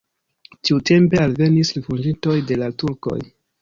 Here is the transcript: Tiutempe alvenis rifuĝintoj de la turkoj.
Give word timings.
Tiutempe 0.69 1.21
alvenis 1.27 1.75
rifuĝintoj 1.79 2.39
de 2.51 2.63
la 2.65 2.75
turkoj. 2.83 3.19